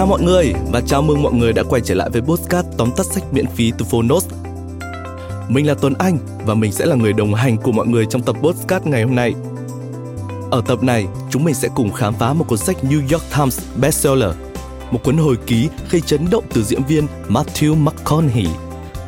Chào 0.00 0.06
mọi 0.06 0.22
người 0.22 0.52
và 0.72 0.80
chào 0.80 1.02
mừng 1.02 1.22
mọi 1.22 1.32
người 1.32 1.52
đã 1.52 1.62
quay 1.62 1.82
trở 1.84 1.94
lại 1.94 2.10
với 2.10 2.22
podcast 2.22 2.66
tóm 2.76 2.90
tắt 2.96 3.06
sách 3.06 3.24
miễn 3.32 3.46
phí 3.46 3.72
từ 3.78 3.84
Phonos. 3.84 4.28
Mình 5.48 5.66
là 5.66 5.74
Tuấn 5.74 5.94
Anh 5.98 6.18
và 6.46 6.54
mình 6.54 6.72
sẽ 6.72 6.86
là 6.86 6.96
người 6.96 7.12
đồng 7.12 7.34
hành 7.34 7.56
của 7.56 7.72
mọi 7.72 7.86
người 7.86 8.06
trong 8.06 8.22
tập 8.22 8.36
podcast 8.42 8.86
ngày 8.86 9.02
hôm 9.02 9.14
nay. 9.14 9.34
Ở 10.50 10.62
tập 10.66 10.82
này, 10.82 11.06
chúng 11.30 11.44
mình 11.44 11.54
sẽ 11.54 11.68
cùng 11.74 11.92
khám 11.92 12.14
phá 12.14 12.32
một 12.32 12.44
cuốn 12.48 12.58
sách 12.58 12.76
New 12.82 13.00
York 13.12 13.24
Times 13.36 13.60
bestseller, 13.76 14.30
một 14.90 14.98
cuốn 15.04 15.16
hồi 15.16 15.36
ký 15.46 15.68
gây 15.90 16.00
chấn 16.00 16.30
động 16.30 16.44
từ 16.54 16.62
diễn 16.62 16.82
viên 16.88 17.06
Matthew 17.28 17.74
McConaughey. 17.74 18.46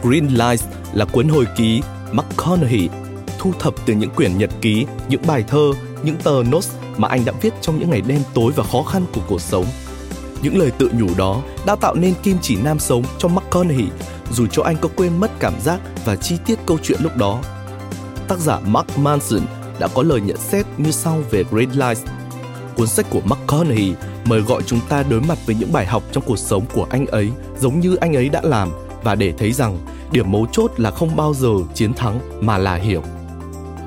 Green 0.03 0.27
Lights 0.27 0.65
là 0.93 1.05
cuốn 1.05 1.29
hồi 1.29 1.47
ký 1.57 1.83
McConaughey 2.13 2.89
thu 3.39 3.53
thập 3.59 3.75
từ 3.87 3.95
những 3.95 4.11
quyển 4.11 4.39
nhật 4.39 4.51
ký, 4.61 4.87
những 5.09 5.23
bài 5.27 5.45
thơ, 5.49 5.73
những 6.03 6.17
tờ 6.17 6.43
notes 6.53 6.71
mà 6.97 7.09
anh 7.09 7.25
đã 7.25 7.33
viết 7.43 7.55
trong 7.61 7.79
những 7.79 7.91
ngày 7.91 8.01
đen 8.01 8.23
tối 8.35 8.53
và 8.57 8.65
khó 8.65 8.83
khăn 8.83 9.05
của 9.15 9.21
cuộc 9.29 9.41
sống. 9.41 9.67
Những 10.43 10.59
lời 10.59 10.71
tự 10.71 10.91
nhủ 10.99 11.07
đó 11.17 11.43
đã 11.67 11.77
tạo 11.77 11.95
nên 11.95 12.15
kim 12.23 12.37
chỉ 12.43 12.57
nam 12.57 12.79
sống 12.79 13.05
cho 13.19 13.29
McConaughey, 13.29 13.87
dù 14.33 14.47
cho 14.47 14.63
anh 14.63 14.77
có 14.81 14.89
quên 14.97 15.21
mất 15.21 15.31
cảm 15.41 15.55
giác 15.61 15.81
và 16.05 16.17
chi 16.17 16.37
tiết 16.47 16.59
câu 16.67 16.79
chuyện 16.83 17.01
lúc 17.03 17.17
đó. 17.17 17.43
Tác 18.29 18.39
giả 18.39 18.59
Mark 18.67 18.99
Manson 18.99 19.41
đã 19.79 19.89
có 19.95 20.03
lời 20.03 20.21
nhận 20.21 20.37
xét 20.37 20.67
như 20.79 20.91
sau 20.91 21.19
về 21.31 21.45
Great 21.51 21.77
Lies. 21.77 22.05
Cuốn 22.77 22.87
sách 22.87 23.07
của 23.11 23.21
McConaughey 23.25 23.95
mời 24.25 24.41
gọi 24.41 24.63
chúng 24.63 24.81
ta 24.89 25.03
đối 25.03 25.21
mặt 25.21 25.39
với 25.47 25.55
những 25.55 25.73
bài 25.73 25.87
học 25.87 26.03
trong 26.13 26.25
cuộc 26.27 26.39
sống 26.39 26.65
của 26.75 26.87
anh 26.91 27.07
ấy 27.07 27.31
giống 27.61 27.81
như 27.81 27.97
anh 27.97 28.17
ấy 28.17 28.29
đã 28.29 28.41
làm 28.45 28.71
và 29.03 29.15
để 29.15 29.33
thấy 29.39 29.53
rằng 29.53 29.79
điểm 30.13 30.33
mấu 30.33 30.47
chốt 30.53 30.73
là 30.77 30.91
không 30.91 31.17
bao 31.17 31.35
giờ 31.35 31.49
chiến 31.75 31.95
thắng 31.95 32.21
mà 32.41 32.59
là 32.59 32.75
hiểu. 32.75 33.03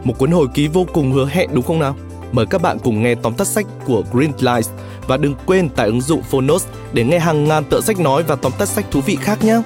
Một 0.03 0.13
cuốn 0.17 0.31
hồi 0.31 0.47
ký 0.53 0.67
vô 0.67 0.85
cùng 0.93 1.11
hứa 1.11 1.25
hẹn 1.25 1.49
đúng 1.53 1.65
không 1.65 1.79
nào? 1.79 1.95
Mời 2.31 2.45
các 2.45 2.61
bạn 2.61 2.77
cùng 2.83 3.03
nghe 3.03 3.15
tóm 3.15 3.33
tắt 3.33 3.47
sách 3.47 3.65
của 3.85 4.03
Green 4.11 4.31
Lights 4.39 4.69
và 5.07 5.17
đừng 5.17 5.35
quên 5.45 5.69
tải 5.69 5.85
ứng 5.85 6.01
dụng 6.01 6.21
Phonos 6.21 6.67
để 6.93 7.03
nghe 7.03 7.19
hàng 7.19 7.43
ngàn 7.43 7.63
tựa 7.69 7.81
sách 7.81 7.99
nói 7.99 8.23
và 8.23 8.35
tóm 8.35 8.51
tắt 8.57 8.65
sách 8.65 8.85
thú 8.91 9.01
vị 9.01 9.15
khác 9.15 9.43
nhé. 9.43 9.61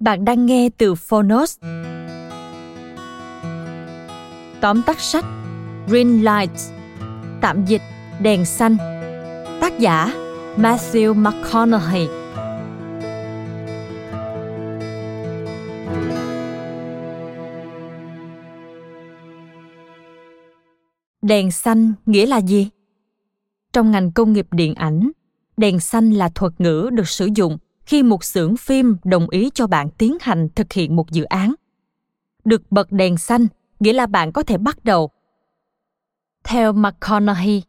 Bạn 0.00 0.24
đang 0.24 0.46
nghe 0.46 0.68
từ 0.78 0.94
Phonos. 0.94 1.58
Tóm 4.60 4.82
tắt 4.82 5.00
sách 5.00 5.24
Green 5.88 6.22
Lights, 6.22 6.70
Tạm 7.40 7.64
dịch 7.64 7.82
Đèn 8.20 8.44
xanh 8.44 8.76
Tác 9.60 9.78
giả 9.78 10.12
Matthew 10.56 11.14
McConaughey 11.14 12.21
Đèn 21.22 21.50
xanh 21.50 21.92
nghĩa 22.06 22.26
là 22.26 22.40
gì? 22.40 22.68
Trong 23.72 23.90
ngành 23.90 24.12
công 24.12 24.32
nghiệp 24.32 24.46
điện 24.50 24.74
ảnh, 24.74 25.10
đèn 25.56 25.80
xanh 25.80 26.10
là 26.10 26.28
thuật 26.28 26.52
ngữ 26.58 26.90
được 26.92 27.08
sử 27.08 27.28
dụng 27.34 27.58
khi 27.86 28.02
một 28.02 28.24
xưởng 28.24 28.56
phim 28.56 28.96
đồng 29.04 29.30
ý 29.30 29.50
cho 29.54 29.66
bạn 29.66 29.90
tiến 29.90 30.16
hành 30.20 30.48
thực 30.54 30.72
hiện 30.72 30.96
một 30.96 31.10
dự 31.10 31.24
án. 31.24 31.54
Được 32.44 32.72
bật 32.72 32.92
đèn 32.92 33.18
xanh 33.18 33.46
nghĩa 33.80 33.92
là 33.92 34.06
bạn 34.06 34.32
có 34.32 34.42
thể 34.42 34.58
bắt 34.58 34.84
đầu. 34.84 35.10
Theo 36.44 36.72
McConaughey, 36.72 37.62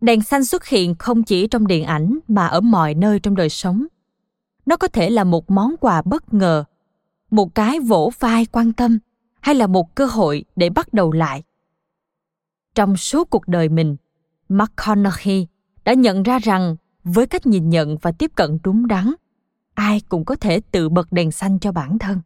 đèn 0.00 0.22
xanh 0.22 0.44
xuất 0.44 0.66
hiện 0.66 0.94
không 0.98 1.22
chỉ 1.22 1.46
trong 1.46 1.66
điện 1.66 1.84
ảnh 1.84 2.18
mà 2.28 2.46
ở 2.46 2.60
mọi 2.60 2.94
nơi 2.94 3.20
trong 3.20 3.34
đời 3.36 3.48
sống. 3.48 3.86
Nó 4.66 4.76
có 4.76 4.88
thể 4.88 5.10
là 5.10 5.24
một 5.24 5.50
món 5.50 5.76
quà 5.80 6.02
bất 6.02 6.34
ngờ, 6.34 6.64
một 7.30 7.54
cái 7.54 7.80
vỗ 7.80 8.12
vai 8.18 8.46
quan 8.46 8.72
tâm 8.72 8.98
hay 9.40 9.54
là 9.54 9.66
một 9.66 9.94
cơ 9.94 10.06
hội 10.06 10.44
để 10.56 10.70
bắt 10.70 10.92
đầu 10.92 11.12
lại. 11.12 11.42
Trong 12.76 12.96
suốt 12.96 13.30
cuộc 13.30 13.48
đời 13.48 13.68
mình, 13.68 13.96
McConaughey 14.48 15.46
đã 15.84 15.92
nhận 15.92 16.22
ra 16.22 16.38
rằng 16.38 16.76
với 17.04 17.26
cách 17.26 17.46
nhìn 17.46 17.70
nhận 17.70 17.96
và 18.02 18.12
tiếp 18.12 18.30
cận 18.34 18.58
đúng 18.64 18.86
đắn, 18.86 19.12
ai 19.74 20.00
cũng 20.08 20.24
có 20.24 20.34
thể 20.34 20.60
tự 20.60 20.88
bật 20.88 21.12
đèn 21.12 21.32
xanh 21.32 21.58
cho 21.58 21.72
bản 21.72 21.98
thân. 21.98 22.20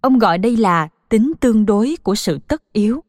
Ông 0.00 0.18
gọi 0.18 0.38
đây 0.38 0.56
là 0.56 0.88
tính 1.08 1.32
tương 1.40 1.66
đối 1.66 1.96
của 2.02 2.14
sự 2.14 2.38
tất 2.48 2.72
yếu. 2.72 3.04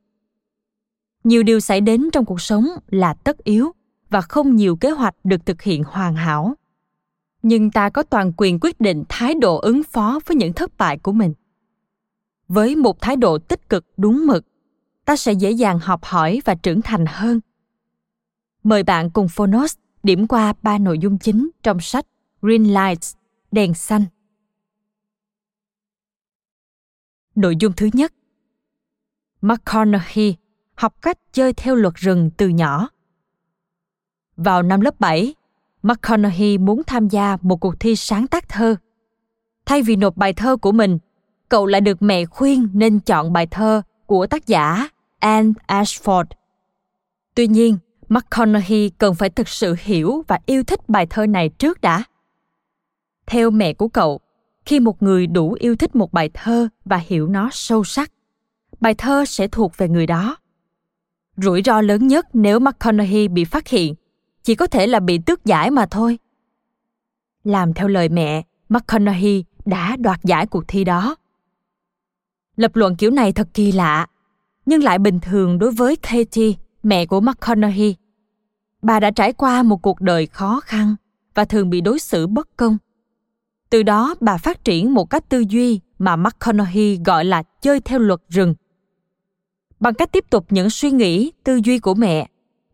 Nhiều 1.24 1.44
điều 1.44 1.60
xảy 1.60 1.82
đến 1.82 2.10
trong 2.12 2.26
cuộc 2.26 2.42
sống 2.42 2.68
là 2.90 3.14
tất 3.14 3.44
yếu 3.44 3.72
và 4.10 4.22
không 4.22 4.56
nhiều 4.56 4.76
kế 4.76 4.92
hoạch 4.92 5.16
được 5.24 5.46
thực 5.46 5.62
hiện 5.62 5.84
hoàn 5.84 6.16
hảo. 6.16 6.54
Nhưng 7.44 7.72
ta 7.72 7.90
có 7.90 8.04
toàn 8.04 8.34
quyền 8.38 8.60
quyết 8.62 8.82
định 8.82 9.04
thái 9.10 9.36
độ 9.36 9.58
ứng 9.58 9.84
phó 9.84 10.20
với 10.26 10.36
những 10.36 10.54
thất 10.54 10.78
bại 10.78 10.98
của 10.98 11.12
mình. 11.12 11.34
Với 12.48 12.76
một 12.76 13.02
thái 13.02 13.16
độ 13.16 13.38
tích 13.38 13.70
cực 13.70 13.86
đúng 13.98 14.28
mực, 14.28 14.46
ta 15.06 15.16
sẽ 15.16 15.34
dễ 15.34 15.52
dàng 15.52 15.80
học 15.80 16.04
hỏi 16.04 16.42
và 16.46 16.56
trưởng 16.56 16.82
thành 16.82 17.06
hơn. 17.08 17.40
Mời 18.64 18.84
bạn 18.84 19.10
cùng 19.10 19.28
Phonos 19.28 19.76
điểm 20.04 20.28
qua 20.28 20.54
ba 20.62 20.78
nội 20.78 21.00
dung 21.00 21.18
chính 21.18 21.50
trong 21.64 21.80
sách 21.80 22.06
Green 22.42 22.64
Lights, 22.64 23.16
đèn 23.52 23.74
xanh. 23.74 24.06
Nội 27.36 27.56
dung 27.60 27.74
thứ 27.78 27.90
nhất 27.94 28.14
McConaughey 29.42 30.36
học 30.76 31.02
cách 31.02 31.18
chơi 31.34 31.54
theo 31.54 31.76
luật 31.76 31.96
rừng 31.96 32.30
từ 32.38 32.48
nhỏ. 32.48 32.90
Vào 34.38 34.64
năm 34.64 34.82
lớp 34.82 35.00
7, 35.00 35.36
McConaughey 35.84 36.58
muốn 36.58 36.82
tham 36.88 37.08
gia 37.08 37.38
một 37.42 37.56
cuộc 37.56 37.80
thi 37.80 37.96
sáng 37.96 38.28
tác 38.28 38.50
thơ. 38.50 38.76
Thay 39.66 39.82
vì 39.82 39.96
nộp 39.96 40.18
bài 40.18 40.34
thơ 40.34 40.58
của 40.58 40.72
mình, 40.72 40.98
cậu 41.50 41.66
lại 41.66 41.82
được 41.82 42.02
mẹ 42.02 42.26
khuyên 42.26 42.70
nên 42.74 43.00
chọn 43.00 43.34
bài 43.34 43.48
thơ 43.48 43.82
của 44.06 44.28
tác 44.28 44.48
giả 44.48 44.90
Anne 45.24 45.54
Ashford. 45.68 46.26
Tuy 47.36 47.48
nhiên, 47.48 47.78
McConaughey 48.10 48.90
cần 48.98 49.16
phải 49.16 49.30
thực 49.30 49.48
sự 49.48 49.76
hiểu 49.80 50.24
và 50.28 50.40
yêu 50.46 50.64
thích 50.64 50.90
bài 50.90 51.08
thơ 51.10 51.26
này 51.26 51.50
trước 51.50 51.82
đã. 51.82 52.04
Theo 53.26 53.52
mẹ 53.52 53.74
của 53.74 53.88
cậu, 53.88 54.20
khi 54.66 54.80
một 54.80 55.04
người 55.04 55.28
đủ 55.28 55.56
yêu 55.60 55.76
thích 55.76 55.96
một 55.96 56.14
bài 56.14 56.30
thơ 56.34 56.68
và 56.86 56.98
hiểu 56.98 57.28
nó 57.28 57.50
sâu 57.52 57.84
sắc, 57.84 58.12
bài 58.80 58.94
thơ 58.94 59.26
sẽ 59.26 59.48
thuộc 59.48 59.78
về 59.78 59.90
người 59.90 60.08
đó. 60.08 60.38
Rủi 61.38 61.62
ro 61.66 61.82
lớn 61.82 62.08
nhất 62.08 62.28
nếu 62.34 62.60
McConaughey 62.60 63.28
bị 63.28 63.46
phát 63.46 63.68
hiện 63.68 63.96
chỉ 64.44 64.56
có 64.56 64.68
thể 64.68 64.88
là 64.88 65.00
bị 65.00 65.18
tước 65.26 65.46
giải 65.46 65.72
mà 65.72 65.86
thôi. 65.86 66.20
Làm 67.44 67.74
theo 67.74 67.88
lời 67.88 68.10
mẹ, 68.10 68.44
McConaughey 68.70 69.44
đã 69.66 69.96
đoạt 69.96 70.20
giải 70.24 70.48
cuộc 70.48 70.64
thi 70.68 70.84
đó. 70.84 71.16
Lập 72.56 72.76
luận 72.76 72.96
kiểu 72.96 73.12
này 73.12 73.32
thật 73.32 73.48
kỳ 73.54 73.72
lạ, 73.72 74.08
nhưng 74.66 74.84
lại 74.84 75.00
bình 75.00 75.20
thường 75.20 75.60
đối 75.60 75.72
với 75.72 75.96
Katie, 75.96 76.54
mẹ 76.84 77.06
của 77.06 77.22
McConaughey. 77.22 77.96
Bà 78.82 79.00
đã 79.00 79.12
trải 79.12 79.34
qua 79.34 79.64
một 79.64 79.82
cuộc 79.82 80.02
đời 80.02 80.26
khó 80.28 80.60
khăn 80.60 80.96
và 81.34 81.46
thường 81.46 81.70
bị 81.70 81.82
đối 81.82 82.00
xử 82.00 82.28
bất 82.28 82.50
công. 82.58 82.78
Từ 83.70 83.84
đó 83.84 84.16
bà 84.22 84.38
phát 84.38 84.64
triển 84.64 84.94
một 84.94 85.10
cách 85.10 85.30
tư 85.30 85.44
duy 85.50 85.80
mà 86.00 86.16
McConaughey 86.16 87.00
gọi 87.06 87.26
là 87.26 87.44
chơi 87.62 87.80
theo 87.80 88.00
luật 88.00 88.20
rừng. 88.30 88.56
Bằng 89.80 89.94
cách 89.94 90.12
tiếp 90.12 90.26
tục 90.30 90.46
những 90.50 90.70
suy 90.70 90.92
nghĩ, 90.92 91.32
tư 91.44 91.60
duy 91.64 91.80
của 91.80 91.94
mẹ, 91.94 92.28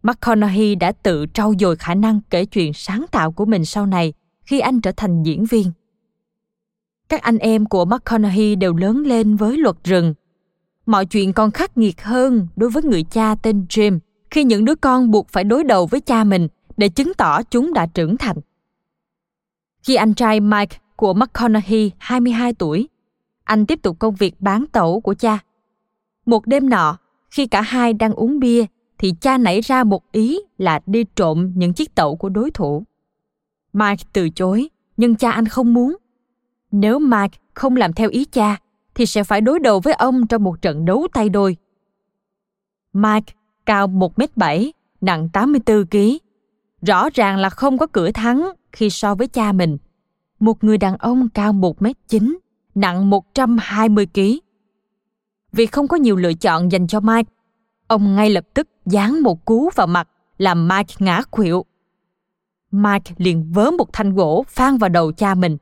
McConaughey 0.04 0.76
đã 0.76 0.92
tự 0.92 1.26
trau 1.34 1.54
dồi 1.60 1.76
khả 1.76 1.96
năng 1.96 2.22
kể 2.30 2.46
chuyện 2.46 2.74
sáng 2.74 3.06
tạo 3.12 3.32
của 3.32 3.46
mình 3.46 3.66
sau 3.66 3.86
này 3.86 4.14
khi 4.42 4.60
anh 4.60 4.82
trở 4.82 4.92
thành 4.92 5.24
diễn 5.24 5.46
viên. 5.46 5.72
Các 7.10 7.22
anh 7.22 7.38
em 7.38 7.66
của 7.66 7.86
McConaughey 7.86 8.56
đều 8.56 8.76
lớn 8.76 9.04
lên 9.06 9.36
với 9.36 9.58
luật 9.58 9.76
rừng. 9.84 10.14
Mọi 10.90 11.06
chuyện 11.06 11.34
còn 11.34 11.52
khắc 11.52 11.78
nghiệt 11.78 12.04
hơn 12.04 12.48
đối 12.56 12.70
với 12.70 12.84
người 12.84 13.04
cha 13.04 13.36
tên 13.36 13.66
Jim 13.70 14.00
khi 14.32 14.44
những 14.44 14.66
đứa 14.66 14.76
con 14.76 15.12
buộc 15.12 15.30
phải 15.30 15.44
đối 15.44 15.64
đầu 15.64 15.86
với 15.86 16.02
cha 16.02 16.24
mình 16.24 16.48
để 16.78 16.90
chứng 16.90 17.14
tỏ 17.14 17.44
chúng 17.44 17.74
đã 17.74 17.86
trưởng 17.86 18.18
thành. 18.18 18.38
Khi 19.84 19.96
anh 19.96 20.14
trai 20.14 20.40
Mike 20.40 20.78
của 20.96 21.14
McConaughey 21.14 21.92
22 21.98 22.54
tuổi, 22.54 22.90
anh 23.44 23.66
tiếp 23.66 23.80
tục 23.82 24.00
công 24.00 24.16
việc 24.16 24.42
bán 24.42 24.66
tẩu 24.72 25.02
của 25.02 25.14
cha. 25.14 25.40
Một 26.26 26.48
đêm 26.48 26.70
nọ, 26.70 26.98
khi 27.32 27.48
cả 27.48 27.62
hai 27.62 27.94
đang 27.94 28.14
uống 28.14 28.40
bia 28.40 28.66
thì 28.98 29.14
cha 29.22 29.38
nảy 29.38 29.62
ra 29.62 29.84
một 29.84 30.12
ý 30.12 30.40
là 30.58 30.80
đi 30.86 31.04
trộm 31.16 31.52
những 31.56 31.74
chiếc 31.74 31.96
tẩu 31.96 32.16
của 32.16 32.30
đối 32.30 32.52
thủ. 32.52 32.84
Mike 33.74 34.04
từ 34.14 34.30
chối, 34.30 34.70
nhưng 34.98 35.16
cha 35.16 35.32
anh 35.32 35.46
không 35.46 35.74
muốn. 35.74 35.96
Nếu 36.72 37.00
Mike 37.00 37.38
không 37.54 37.76
làm 37.76 37.94
theo 37.94 38.10
ý 38.10 38.26
cha, 38.26 38.58
thì 38.96 39.06
sẽ 39.06 39.24
phải 39.24 39.42
đối 39.42 39.60
đầu 39.60 39.80
với 39.80 39.94
ông 39.94 40.28
trong 40.28 40.44
một 40.44 40.62
trận 40.62 40.86
đấu 40.86 41.08
tay 41.14 41.30
đôi. 41.30 41.58
Mike 42.94 43.34
cao 43.66 43.88
1m7, 43.88 44.72
nặng 45.02 45.30
84 45.34 45.86
kg. 45.86 45.98
Rõ 46.82 47.10
ràng 47.14 47.38
là 47.38 47.50
không 47.50 47.78
có 47.78 47.88
cửa 47.88 48.12
thắng 48.12 48.50
khi 48.72 48.90
so 48.90 49.16
với 49.16 49.28
cha 49.28 49.52
mình. 49.52 49.78
Một 50.40 50.64
người 50.64 50.78
đàn 50.78 50.98
ông 50.98 51.30
cao 51.30 51.54
1m9, 51.54 52.36
nặng 52.76 53.10
120 53.10 54.08
kg. 54.14 54.22
Vì 55.52 55.66
không 55.66 55.88
có 55.88 55.98
nhiều 55.98 56.16
lựa 56.16 56.34
chọn 56.34 56.72
dành 56.72 56.88
cho 56.88 57.00
Mike, 57.00 57.32
ông 57.88 58.16
ngay 58.16 58.30
lập 58.30 58.46
tức 58.54 58.68
giáng 58.86 59.24
một 59.24 59.46
cú 59.46 59.70
vào 59.76 59.88
mặt 59.88 60.08
làm 60.38 60.68
Mike 60.68 60.96
ngã 61.00 61.22
khuỵu. 61.32 61.66
Mike 62.72 63.14
liền 63.18 63.52
vớ 63.52 63.72
một 63.72 63.94
thanh 63.94 64.16
gỗ 64.16 64.44
phang 64.48 64.78
vào 64.78 64.90
đầu 64.90 65.12
cha 65.12 65.36
mình. 65.36 65.58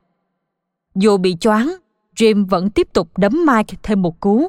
Dù 0.94 1.16
bị 1.16 1.36
choáng, 1.40 1.76
Jim 2.18 2.46
vẫn 2.46 2.70
tiếp 2.70 2.88
tục 2.92 3.18
đấm 3.18 3.32
Mike 3.46 3.76
thêm 3.82 4.02
một 4.02 4.20
cú. 4.20 4.48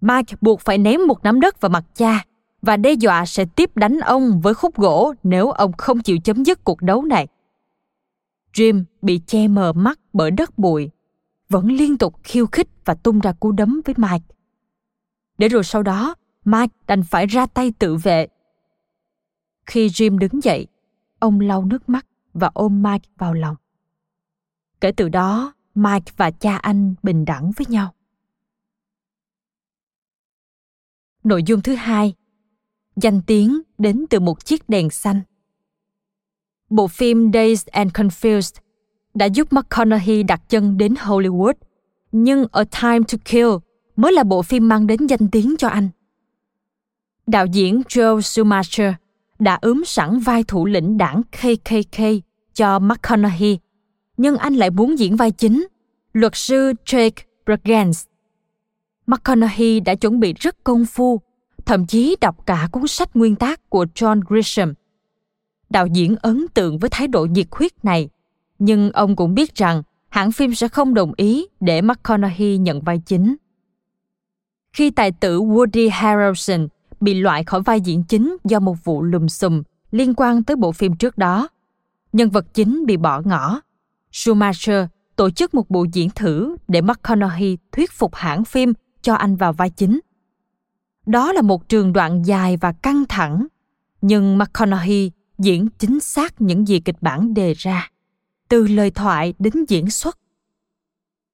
Mike 0.00 0.36
buộc 0.40 0.60
phải 0.60 0.78
ném 0.78 1.00
một 1.06 1.24
nắm 1.24 1.40
đất 1.40 1.60
vào 1.60 1.70
mặt 1.70 1.84
cha 1.94 2.24
và 2.62 2.76
đe 2.76 2.92
dọa 2.92 3.26
sẽ 3.26 3.44
tiếp 3.44 3.76
đánh 3.76 3.98
ông 3.98 4.40
với 4.40 4.54
khúc 4.54 4.76
gỗ 4.76 5.14
nếu 5.22 5.50
ông 5.50 5.72
không 5.72 6.02
chịu 6.02 6.18
chấm 6.24 6.44
dứt 6.44 6.64
cuộc 6.64 6.82
đấu 6.82 7.02
này. 7.02 7.26
Jim 8.54 8.84
bị 9.02 9.20
che 9.26 9.48
mờ 9.48 9.72
mắt 9.72 10.00
bởi 10.12 10.30
đất 10.30 10.58
bụi, 10.58 10.90
vẫn 11.48 11.66
liên 11.66 11.98
tục 11.98 12.14
khiêu 12.22 12.46
khích 12.46 12.68
và 12.84 12.94
tung 12.94 13.20
ra 13.20 13.32
cú 13.32 13.52
đấm 13.52 13.80
với 13.84 13.94
Mike. 13.98 14.34
Để 15.38 15.48
rồi 15.48 15.64
sau 15.64 15.82
đó, 15.82 16.14
Mike 16.44 16.74
đành 16.86 17.02
phải 17.02 17.26
ra 17.26 17.46
tay 17.46 17.72
tự 17.78 17.96
vệ. 17.96 18.26
Khi 19.66 19.88
Jim 19.88 20.18
đứng 20.18 20.42
dậy, 20.42 20.66
ông 21.18 21.40
lau 21.40 21.64
nước 21.64 21.88
mắt 21.88 22.06
và 22.34 22.50
ôm 22.54 22.82
Mike 22.82 23.08
vào 23.18 23.34
lòng. 23.34 23.56
Kể 24.80 24.92
từ 24.92 25.08
đó, 25.08 25.52
Mike 25.74 26.12
và 26.16 26.30
cha 26.30 26.56
anh 26.56 26.94
bình 27.02 27.24
đẳng 27.24 27.50
với 27.56 27.66
nhau. 27.68 27.94
Nội 31.24 31.42
dung 31.42 31.62
thứ 31.62 31.74
hai, 31.74 32.14
danh 32.96 33.22
tiếng 33.26 33.60
đến 33.78 34.04
từ 34.10 34.20
một 34.20 34.44
chiếc 34.44 34.68
đèn 34.68 34.90
xanh. 34.90 35.20
Bộ 36.70 36.88
phim 36.88 37.30
Dazed 37.30 37.68
and 37.72 37.92
Confused 37.92 38.60
đã 39.14 39.26
giúp 39.26 39.52
McConaughey 39.52 40.22
đặt 40.22 40.42
chân 40.48 40.76
đến 40.78 40.94
Hollywood, 40.94 41.54
nhưng 42.12 42.46
A 42.52 42.64
Time 42.64 43.04
to 43.12 43.18
Kill 43.30 43.48
mới 43.96 44.12
là 44.12 44.22
bộ 44.22 44.42
phim 44.42 44.68
mang 44.68 44.86
đến 44.86 45.06
danh 45.06 45.30
tiếng 45.32 45.54
cho 45.58 45.68
anh. 45.68 45.88
Đạo 47.26 47.46
diễn 47.46 47.82
Joe 47.88 48.20
Schumacher 48.20 48.92
đã 49.38 49.58
ướm 49.62 49.84
sẵn 49.86 50.18
vai 50.18 50.44
thủ 50.44 50.66
lĩnh 50.66 50.98
đảng 50.98 51.22
KKK 51.22 52.00
cho 52.54 52.78
McConaughey, 52.78 53.58
nhưng 54.20 54.36
anh 54.36 54.54
lại 54.54 54.70
muốn 54.70 54.98
diễn 54.98 55.16
vai 55.16 55.30
chính, 55.30 55.66
luật 56.12 56.32
sư 56.36 56.72
Jake 56.84 57.22
Bragans. 57.46 58.04
McConaughey 59.06 59.80
đã 59.80 59.94
chuẩn 59.94 60.20
bị 60.20 60.32
rất 60.32 60.64
công 60.64 60.86
phu, 60.86 61.20
thậm 61.64 61.86
chí 61.86 62.16
đọc 62.20 62.46
cả 62.46 62.68
cuốn 62.72 62.86
sách 62.86 63.16
nguyên 63.16 63.36
tác 63.36 63.70
của 63.70 63.86
John 63.94 64.20
Grisham. 64.28 64.74
Đạo 65.70 65.86
diễn 65.86 66.16
ấn 66.22 66.46
tượng 66.54 66.78
với 66.78 66.90
thái 66.90 67.08
độ 67.08 67.24
nhiệt 67.24 67.46
huyết 67.50 67.84
này, 67.84 68.08
nhưng 68.58 68.92
ông 68.92 69.16
cũng 69.16 69.34
biết 69.34 69.54
rằng 69.54 69.82
hãng 70.08 70.32
phim 70.32 70.54
sẽ 70.54 70.68
không 70.68 70.94
đồng 70.94 71.12
ý 71.16 71.46
để 71.60 71.82
McConaughey 71.82 72.58
nhận 72.58 72.80
vai 72.80 72.98
chính. 73.06 73.36
Khi 74.72 74.90
tài 74.90 75.12
tử 75.12 75.40
Woody 75.40 75.90
Harrelson 75.92 76.68
bị 77.00 77.14
loại 77.14 77.44
khỏi 77.44 77.62
vai 77.62 77.80
diễn 77.80 78.02
chính 78.02 78.36
do 78.44 78.60
một 78.60 78.84
vụ 78.84 79.02
lùm 79.02 79.26
xùm 79.26 79.62
liên 79.90 80.14
quan 80.16 80.44
tới 80.44 80.56
bộ 80.56 80.72
phim 80.72 80.96
trước 80.96 81.18
đó, 81.18 81.48
nhân 82.12 82.30
vật 82.30 82.54
chính 82.54 82.86
bị 82.86 82.96
bỏ 82.96 83.22
ngỏ. 83.24 83.60
Schumacher 84.12 84.86
tổ 85.16 85.30
chức 85.30 85.54
một 85.54 85.70
buổi 85.70 85.88
diễn 85.92 86.10
thử 86.10 86.56
để 86.68 86.80
McConaughey 86.80 87.58
thuyết 87.72 87.92
phục 87.92 88.14
hãng 88.14 88.44
phim 88.44 88.72
cho 89.02 89.14
anh 89.14 89.36
vào 89.36 89.52
vai 89.52 89.70
chính. 89.70 90.00
Đó 91.06 91.32
là 91.32 91.42
một 91.42 91.68
trường 91.68 91.92
đoạn 91.92 92.22
dài 92.26 92.56
và 92.56 92.72
căng 92.72 93.04
thẳng, 93.08 93.46
nhưng 94.00 94.38
McConaughey 94.38 95.10
diễn 95.38 95.68
chính 95.78 96.00
xác 96.00 96.40
những 96.40 96.68
gì 96.68 96.80
kịch 96.80 96.96
bản 97.00 97.34
đề 97.34 97.54
ra, 97.54 97.90
từ 98.48 98.66
lời 98.66 98.90
thoại 98.90 99.34
đến 99.38 99.52
diễn 99.68 99.90
xuất. 99.90 100.18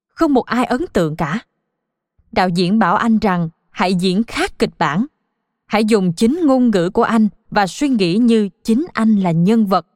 Không 0.07 0.35
một 0.35 0.47
ai 0.47 0.65
ấn 0.65 0.85
tượng 0.93 1.17
cả. 1.17 1.41
Đạo 2.33 2.49
diễn 2.49 2.79
bảo 2.79 2.97
anh 2.97 3.19
rằng 3.19 3.49
hãy 3.71 3.95
diễn 3.95 4.23
khác 4.25 4.59
kịch 4.59 4.79
bản. 4.79 5.07
Hãy 5.67 5.85
dùng 5.85 6.13
chính 6.13 6.41
ngôn 6.47 6.71
ngữ 6.71 6.91
của 6.91 7.03
anh 7.03 7.29
và 7.51 7.67
suy 7.67 7.89
nghĩ 7.89 8.17
như 8.17 8.49
chính 8.65 8.87
anh 8.93 9.17
là 9.17 9.31
nhân 9.31 9.67
vật. 9.67 9.87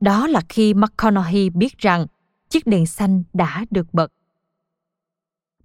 Đó 0.00 0.26
là 0.26 0.40
khi 0.48 0.74
McConaughey 0.74 1.50
biết 1.50 1.78
rằng 1.78 2.06
chiếc 2.48 2.66
đèn 2.66 2.86
xanh 2.86 3.22
đã 3.32 3.64
được 3.70 3.94
bật. 3.94 4.12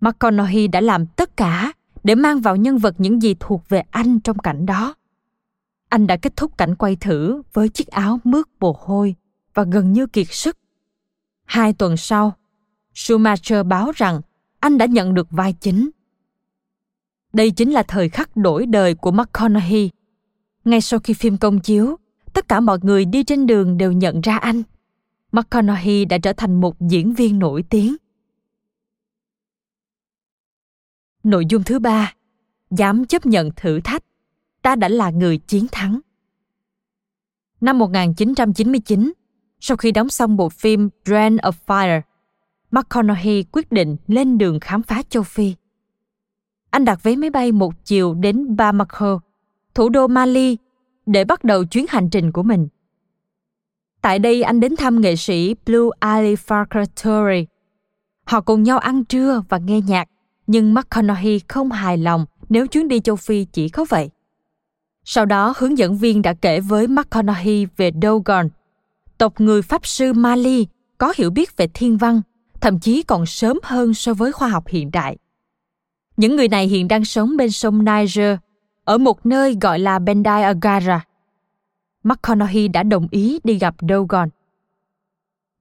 McConaughey 0.02 0.68
đã 0.68 0.82
làm 0.82 1.06
tất 1.06 1.38
cả 1.38 1.74
để 2.04 2.16
mang 2.16 2.42
vào 2.42 2.56
nhân 2.56 2.78
vật 2.78 2.96
những 2.98 3.22
gì 3.22 3.36
thuộc 3.40 3.70
về 3.70 3.84
anh 3.92 4.20
trong 4.20 4.38
cảnh 4.38 4.66
đó. 4.66 4.96
Anh 5.90 6.08
đã 6.08 6.18
kết 6.18 6.36
thúc 6.36 6.58
cảnh 6.58 6.76
quay 6.76 6.96
thử 6.96 7.42
với 7.54 7.70
chiếc 7.70 7.88
áo 7.88 8.20
mướt 8.24 8.46
mồ 8.60 8.76
hôi 8.80 9.16
và 9.54 9.64
gần 9.64 9.94
như 9.94 10.08
kiệt 10.08 10.28
sức. 10.30 10.58
Hai 11.46 11.74
tuần 11.74 11.98
sau, 11.98 12.34
Schumacher 12.94 13.66
báo 13.66 13.92
rằng 13.96 14.22
anh 14.60 14.78
đã 14.78 14.86
nhận 14.86 15.14
được 15.14 15.28
vai 15.32 15.54
chính. 15.54 15.90
Đây 17.34 17.52
chính 17.52 17.72
là 17.72 17.84
thời 17.84 18.10
khắc 18.10 18.38
đổi 18.38 18.66
đời 18.66 18.96
của 18.96 19.12
McConaughey. 19.12 19.90
Ngay 20.66 20.82
sau 20.82 21.00
khi 21.00 21.14
phim 21.14 21.38
công 21.38 21.60
chiếu, 21.60 21.98
tất 22.34 22.48
cả 22.48 22.60
mọi 22.60 22.80
người 22.82 23.06
đi 23.06 23.24
trên 23.24 23.46
đường 23.46 23.78
đều 23.78 23.92
nhận 23.92 24.22
ra 24.22 24.38
anh. 24.38 24.64
McConaughey 25.32 26.06
đã 26.06 26.18
trở 26.18 26.34
thành 26.34 26.62
một 26.62 26.82
diễn 26.82 27.14
viên 27.14 27.40
nổi 27.40 27.64
tiếng. 27.70 27.96
Nội 31.24 31.46
dung 31.50 31.64
thứ 31.64 31.80
ba, 31.80 32.14
dám 32.72 33.06
chấp 33.06 33.26
nhận 33.26 33.50
thử 33.56 33.80
thách, 33.80 34.04
ta 34.62 34.76
đã 34.76 34.88
là 34.88 35.10
người 35.10 35.38
chiến 35.38 35.66
thắng. 35.72 36.00
Năm 37.62 37.80
1999, 37.80 39.14
sau 39.60 39.78
khi 39.78 39.92
đóng 39.92 40.10
xong 40.10 40.38
bộ 40.38 40.50
phim 40.50 40.90
Drain 41.06 41.36
of 41.36 41.52
Fire, 41.68 42.02
McConaughey 42.72 43.44
quyết 43.52 43.72
định 43.72 43.98
lên 44.08 44.38
đường 44.38 44.60
khám 44.60 44.84
phá 44.84 45.02
châu 45.10 45.24
Phi. 45.24 45.54
Anh 46.70 46.86
đặt 46.86 47.04
vé 47.04 47.16
máy 47.16 47.30
bay 47.30 47.52
một 47.52 47.86
chiều 47.86 48.14
đến 48.14 48.56
Bamako, 48.56 49.20
thủ 49.76 49.90
đô 49.90 50.08
Mali, 50.08 50.58
để 51.06 51.26
bắt 51.26 51.44
đầu 51.44 51.66
chuyến 51.66 51.86
hành 51.90 52.10
trình 52.10 52.32
của 52.32 52.44
mình. 52.44 52.68
Tại 54.02 54.20
đây 54.20 54.42
anh 54.44 54.60
đến 54.60 54.76
thăm 54.76 55.02
nghệ 55.02 55.16
sĩ 55.16 55.56
Blue 55.66 55.90
Ali 56.00 56.36
Farker 56.36 57.46
Họ 58.26 58.42
cùng 58.42 58.64
nhau 58.64 58.78
ăn 58.78 59.06
trưa 59.06 59.44
và 59.50 59.58
nghe 59.58 59.82
nhạc, 59.82 60.08
nhưng 60.48 60.74
McConaughey 60.74 61.40
không 61.48 61.72
hài 61.72 61.98
lòng 61.98 62.26
nếu 62.50 62.68
chuyến 62.68 62.88
đi 62.88 63.00
châu 63.00 63.16
Phi 63.16 63.46
chỉ 63.46 63.70
có 63.70 63.86
vậy. 63.90 64.10
Sau 65.06 65.26
đó, 65.26 65.54
hướng 65.58 65.78
dẫn 65.78 65.98
viên 65.98 66.22
đã 66.22 66.34
kể 66.34 66.60
với 66.60 66.88
McConaughey 66.88 67.66
về 67.78 67.92
Dogon, 68.02 68.50
tộc 69.18 69.42
người 69.42 69.62
Pháp 69.62 69.88
sư 69.88 70.14
Mali 70.14 70.68
có 70.98 71.14
hiểu 71.18 71.30
biết 71.30 71.58
về 71.58 71.68
thiên 71.74 71.98
văn, 71.98 72.22
thậm 72.62 72.80
chí 72.80 73.04
còn 73.04 73.26
sớm 73.26 73.60
hơn 73.64 73.94
so 73.94 74.14
với 74.14 74.32
khoa 74.32 74.48
học 74.48 74.68
hiện 74.68 74.92
đại. 74.92 75.18
Những 76.18 76.36
người 76.36 76.48
này 76.48 76.68
hiện 76.68 76.88
đang 76.88 77.06
sống 77.06 77.38
bên 77.38 77.52
sông 77.52 77.86
Niger, 77.86 78.38
ở 78.84 78.98
một 78.98 79.26
nơi 79.26 79.58
gọi 79.62 79.80
là 79.80 80.00
Bendai 80.00 80.44
Agara. 80.44 81.06
McConaughey 82.04 82.68
đã 82.68 82.84
đồng 82.84 83.08
ý 83.12 83.40
đi 83.44 83.58
gặp 83.60 83.76
Dogon. 83.90 84.30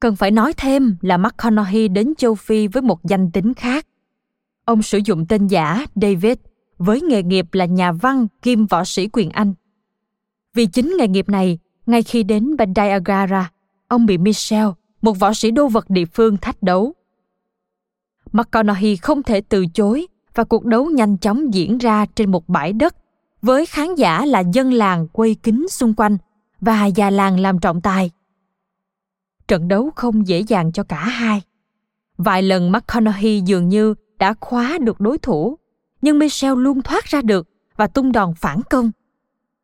Cần 0.00 0.16
phải 0.16 0.30
nói 0.30 0.52
thêm 0.56 0.96
là 1.00 1.16
McConaughey 1.16 1.88
đến 1.88 2.14
châu 2.18 2.34
Phi 2.34 2.66
với 2.66 2.82
một 2.82 3.04
danh 3.04 3.30
tính 3.30 3.54
khác. 3.54 3.86
Ông 4.64 4.82
sử 4.82 5.00
dụng 5.04 5.26
tên 5.26 5.46
giả 5.46 5.86
David 5.94 6.38
với 6.78 7.00
nghề 7.00 7.22
nghiệp 7.22 7.46
là 7.52 7.64
nhà 7.64 7.92
văn 7.92 8.26
kim 8.42 8.66
võ 8.66 8.84
sĩ 8.84 9.08
quyền 9.12 9.30
Anh. 9.30 9.54
Vì 10.54 10.66
chính 10.66 10.96
nghề 10.98 11.08
nghiệp 11.08 11.28
này, 11.28 11.58
ngay 11.86 12.02
khi 12.02 12.22
đến 12.22 12.56
Bandai 12.56 12.90
Agara, 12.90 13.50
ông 13.88 14.06
bị 14.06 14.18
Michel, 14.18 14.66
một 15.02 15.18
võ 15.18 15.34
sĩ 15.34 15.50
đô 15.50 15.68
vật 15.68 15.90
địa 15.90 16.04
phương 16.04 16.36
thách 16.36 16.62
đấu. 16.62 16.92
McConaughey 18.32 18.96
không 18.96 19.22
thể 19.22 19.40
từ 19.40 19.66
chối 19.74 20.06
và 20.34 20.44
cuộc 20.44 20.64
đấu 20.64 20.86
nhanh 20.86 21.18
chóng 21.18 21.54
diễn 21.54 21.78
ra 21.78 22.06
trên 22.14 22.30
một 22.30 22.48
bãi 22.48 22.72
đất 22.72 23.01
với 23.42 23.66
khán 23.66 23.94
giả 23.94 24.26
là 24.26 24.42
dân 24.52 24.72
làng 24.72 25.08
quay 25.08 25.34
kính 25.34 25.68
xung 25.68 25.94
quanh 25.94 26.18
và 26.60 26.86
già 26.86 27.10
làng 27.10 27.40
làm 27.40 27.58
trọng 27.58 27.80
tài. 27.80 28.10
Trận 29.48 29.68
đấu 29.68 29.90
không 29.96 30.26
dễ 30.26 30.40
dàng 30.40 30.72
cho 30.72 30.82
cả 30.82 31.04
hai. 31.04 31.42
Vài 32.16 32.42
lần 32.42 32.72
McConaughey 32.72 33.40
dường 33.40 33.68
như 33.68 33.94
đã 34.18 34.34
khóa 34.40 34.78
được 34.80 35.00
đối 35.00 35.18
thủ, 35.18 35.58
nhưng 36.02 36.18
Michelle 36.18 36.60
luôn 36.60 36.82
thoát 36.82 37.04
ra 37.04 37.22
được 37.22 37.48
và 37.76 37.86
tung 37.86 38.12
đòn 38.12 38.34
phản 38.34 38.60
công. 38.70 38.90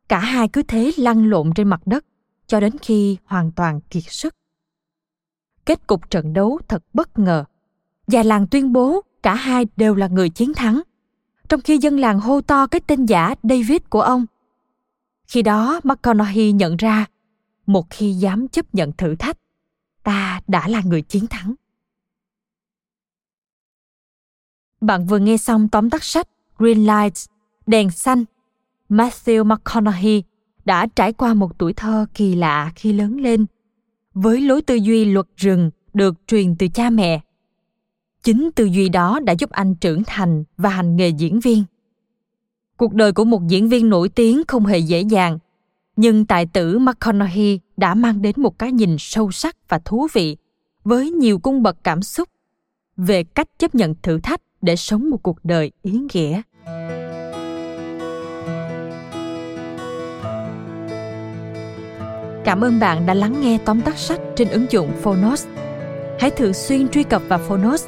Cả 0.07 0.19
hai 0.19 0.47
cứ 0.47 0.63
thế 0.63 0.91
lăn 0.97 1.29
lộn 1.29 1.51
trên 1.55 1.67
mặt 1.67 1.81
đất 1.85 2.05
cho 2.47 2.59
đến 2.59 2.73
khi 2.81 3.17
hoàn 3.25 3.51
toàn 3.51 3.81
kiệt 3.81 4.03
sức. 4.07 4.35
Kết 5.65 5.87
cục 5.87 6.09
trận 6.09 6.33
đấu 6.33 6.59
thật 6.67 6.83
bất 6.93 7.19
ngờ. 7.19 7.43
Già 8.07 8.23
làng 8.23 8.47
tuyên 8.47 8.73
bố 8.73 9.01
cả 9.23 9.35
hai 9.35 9.65
đều 9.77 9.95
là 9.95 10.07
người 10.07 10.29
chiến 10.29 10.53
thắng, 10.53 10.81
trong 11.49 11.61
khi 11.61 11.77
dân 11.77 11.97
làng 11.97 12.19
hô 12.19 12.41
to 12.41 12.67
cái 12.67 12.81
tên 12.87 13.05
giả 13.05 13.35
David 13.43 13.81
của 13.89 14.01
ông. 14.01 14.25
Khi 15.27 15.41
đó 15.41 15.79
McConaughey 15.83 16.51
nhận 16.51 16.77
ra, 16.77 17.05
một 17.65 17.89
khi 17.89 18.11
dám 18.13 18.47
chấp 18.47 18.75
nhận 18.75 18.91
thử 18.91 19.15
thách, 19.15 19.37
ta 20.03 20.41
đã 20.47 20.67
là 20.67 20.81
người 20.85 21.01
chiến 21.01 21.27
thắng. 21.27 21.53
Bạn 24.81 25.05
vừa 25.05 25.19
nghe 25.19 25.37
xong 25.37 25.69
tóm 25.69 25.89
tắt 25.89 26.03
sách 26.03 26.27
Green 26.57 26.85
Lights, 26.85 27.25
Đèn 27.65 27.91
Xanh. 27.91 28.25
Matthew 28.89 29.43
McConaughey 29.43 30.23
đã 30.65 30.87
trải 30.95 31.13
qua 31.13 31.33
một 31.33 31.57
tuổi 31.57 31.73
thơ 31.73 32.05
kỳ 32.13 32.35
lạ 32.35 32.71
khi 32.75 32.93
lớn 32.93 33.17
lên, 33.17 33.45
với 34.13 34.41
lối 34.41 34.61
tư 34.61 34.75
duy 34.75 35.05
luật 35.05 35.25
rừng 35.37 35.71
được 35.93 36.15
truyền 36.27 36.55
từ 36.55 36.67
cha 36.67 36.89
mẹ. 36.89 37.21
Chính 38.23 38.49
tư 38.55 38.65
duy 38.65 38.89
đó 38.89 39.19
đã 39.23 39.33
giúp 39.33 39.49
anh 39.49 39.75
trưởng 39.75 40.03
thành 40.03 40.43
và 40.57 40.69
hành 40.69 40.95
nghề 40.95 41.09
diễn 41.09 41.39
viên. 41.39 41.63
Cuộc 42.77 42.93
đời 42.93 43.11
của 43.11 43.25
một 43.25 43.47
diễn 43.47 43.69
viên 43.69 43.89
nổi 43.89 44.09
tiếng 44.09 44.41
không 44.47 44.65
hề 44.65 44.77
dễ 44.77 45.01
dàng, 45.01 45.39
nhưng 45.95 46.25
tài 46.25 46.45
tử 46.45 46.79
McConaughey 46.79 47.59
đã 47.77 47.93
mang 47.93 48.21
đến 48.21 48.35
một 48.37 48.59
cái 48.59 48.71
nhìn 48.71 48.95
sâu 48.99 49.31
sắc 49.31 49.55
và 49.69 49.79
thú 49.85 50.07
vị 50.13 50.37
với 50.83 51.11
nhiều 51.11 51.39
cung 51.39 51.63
bậc 51.63 51.83
cảm 51.83 52.01
xúc 52.01 52.29
về 52.97 53.23
cách 53.23 53.47
chấp 53.59 53.75
nhận 53.75 53.95
thử 54.01 54.19
thách 54.19 54.41
để 54.61 54.75
sống 54.75 55.09
một 55.09 55.23
cuộc 55.23 55.37
đời 55.43 55.71
ý 55.81 55.99
nghĩa 56.13 56.41
Cảm 62.43 62.61
ơn 62.61 62.79
bạn 62.79 63.05
đã 63.05 63.13
lắng 63.13 63.41
nghe 63.41 63.59
tóm 63.65 63.81
tắt 63.81 63.97
sách 63.97 64.21
trên 64.35 64.49
ứng 64.49 64.65
dụng 64.69 64.91
Phonos. 65.01 65.47
Hãy 66.19 66.31
thường 66.31 66.53
xuyên 66.53 66.87
truy 66.87 67.03
cập 67.03 67.21
vào 67.27 67.39
Phonos 67.39 67.87